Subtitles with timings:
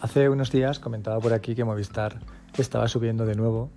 [0.00, 2.20] Hace unos días comentaba por aquí que Movistar
[2.56, 3.70] estaba subiendo de nuevo,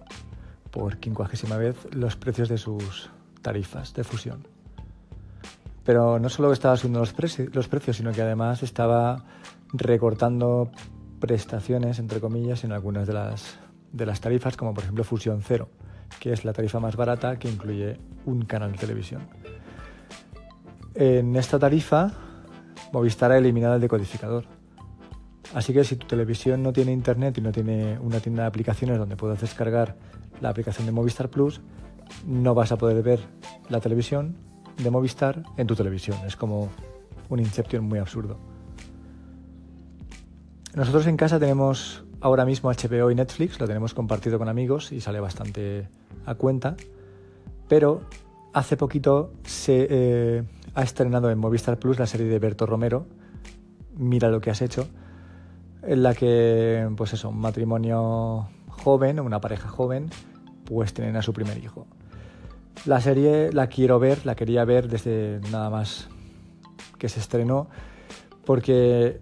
[0.70, 3.10] por quincuagésima vez, los precios de sus
[3.42, 4.48] tarifas de fusión.
[5.84, 7.14] Pero no solo estaba subiendo los,
[7.68, 9.26] precios, sino que además estaba
[9.74, 10.70] recortando
[11.20, 13.58] prestaciones, entre comillas, en algunas de las,
[13.92, 15.70] de las tarifas, como por ejemplo Fusión Cero,
[16.20, 19.28] que es la tarifa más barata que incluye un canal de televisión.
[20.94, 22.12] En esta tarifa,
[22.94, 24.61] Movistar ha eliminado el decodificador.
[25.54, 28.98] Así que si tu televisión no tiene internet y no tiene una tienda de aplicaciones
[28.98, 29.98] donde puedas descargar
[30.40, 31.62] la aplicación de Movistar Plus,
[32.26, 33.20] no vas a poder ver
[33.70, 34.36] la televisión
[34.82, 36.18] de Movistar en tu televisión.
[36.26, 36.70] Es como
[37.30, 38.38] un Inception muy absurdo.
[40.74, 45.02] Nosotros en casa tenemos ahora mismo HBO y Netflix, lo tenemos compartido con amigos y
[45.02, 45.90] sale bastante
[46.26, 46.78] a cuenta,
[47.68, 48.02] pero
[48.54, 50.44] hace poquito se eh,
[50.76, 53.06] ha estrenado en Movistar Plus la serie de Berto Romero,
[53.98, 54.88] Mira lo que has hecho,
[55.84, 60.10] en la que, pues eso, un matrimonio joven, una pareja joven,
[60.66, 61.88] pues tienen a su primer hijo.
[62.86, 66.10] La serie la quiero ver, la quería ver desde nada más
[66.98, 67.68] que se estrenó,
[68.46, 69.22] porque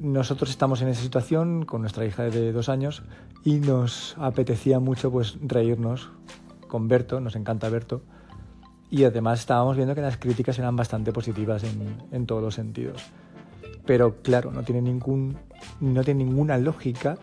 [0.00, 3.02] nosotros estamos en esa situación con nuestra hija de dos años
[3.44, 6.10] y nos apetecía mucho pues reírnos
[6.68, 8.02] con Berto, nos encanta Berto,
[8.90, 13.02] y además estábamos viendo que las críticas eran bastante positivas en, todos los sentidos.
[13.90, 15.36] Pero claro, no tiene, ningún,
[15.80, 17.18] no tiene ninguna lógica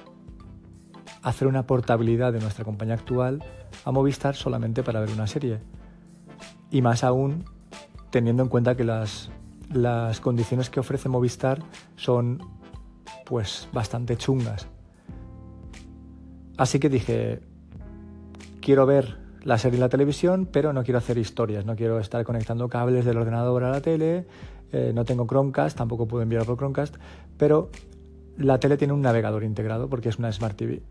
[1.21, 3.41] hacer una portabilidad de nuestra compañía actual
[3.85, 5.59] a Movistar solamente para ver una serie.
[6.69, 7.45] Y más aún
[8.09, 9.31] teniendo en cuenta que las,
[9.71, 11.63] las condiciones que ofrece Movistar
[11.95, 12.41] son
[13.25, 14.67] pues bastante chungas.
[16.57, 17.39] Así que dije,
[18.59, 22.25] quiero ver la serie en la televisión, pero no quiero hacer historias, no quiero estar
[22.25, 24.27] conectando cables del ordenador a la tele,
[24.71, 26.95] eh, no tengo Chromecast, tampoco puedo enviar por Chromecast,
[27.37, 27.69] pero
[28.37, 30.81] la tele tiene un navegador integrado porque es una Smart TV.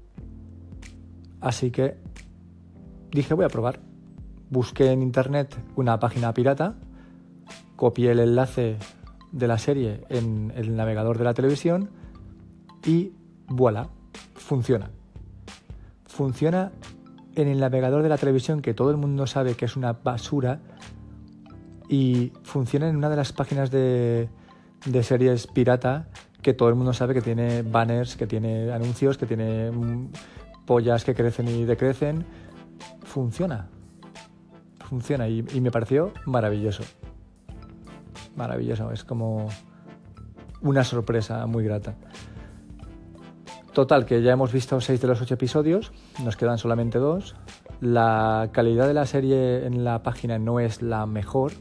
[1.40, 1.96] Así que
[3.10, 3.80] dije, voy a probar.
[4.50, 6.76] Busqué en internet una página pirata,
[7.74, 8.76] copié el enlace
[9.32, 11.90] de la serie en el navegador de la televisión
[12.84, 13.12] y
[13.48, 13.88] voilà,
[14.34, 14.90] funciona.
[16.06, 16.72] Funciona
[17.34, 20.60] en el navegador de la televisión que todo el mundo sabe que es una basura
[21.88, 24.28] y funciona en una de las páginas de,
[25.02, 26.08] series pirata
[26.42, 30.10] que todo el mundo sabe que tiene banners, que tiene anuncios, que tiene mm,
[30.64, 32.24] pollas que crecen y decrecen.
[33.02, 33.68] Funciona.
[34.88, 36.84] Funciona y me pareció maravilloso.
[38.36, 38.92] Maravilloso.
[38.92, 39.48] Es como
[40.60, 41.96] una sorpresa muy grata.
[43.72, 45.92] Total, que ya hemos visto seis de los ocho episodios,
[46.24, 47.36] nos quedan solamente dos.
[47.82, 51.52] La calidad de la serie en la página no es la mejor,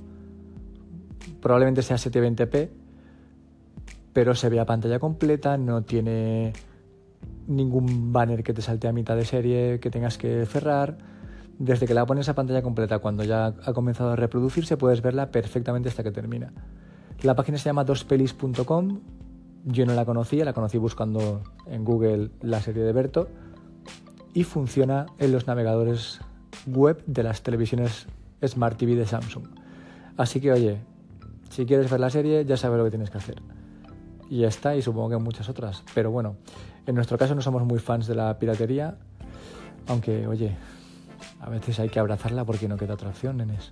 [1.46, 2.70] probablemente sea 720p,
[4.14, 6.54] pero se ve a pantalla completa, no tiene
[7.46, 10.98] ningún banner que te salte a mitad de serie que tengas que cerrar.
[11.60, 15.30] Desde que la pones a pantalla completa, cuando ya ha comenzado a reproducirse, puedes verla
[15.30, 16.52] perfectamente hasta que termina.
[17.22, 19.02] La página se llama dospelis.com
[19.66, 23.30] yo no la conocía, la conocí buscando en Google la serie de Berto
[24.34, 26.22] y funciona en los navegadores
[26.66, 28.08] web de las televisiones
[28.44, 29.46] Smart TV de Samsung.
[30.18, 30.82] Así que oye,
[31.50, 33.42] si quieres ver la serie ya sabes lo que tienes que hacer.
[34.30, 35.84] Y está, y supongo que muchas otras.
[35.94, 36.38] Pero bueno,
[36.86, 38.98] en nuestro caso no somos muy fans de la piratería,
[39.88, 40.56] aunque oye,
[41.40, 43.72] a veces hay que abrazarla porque no queda otra opción, nenes.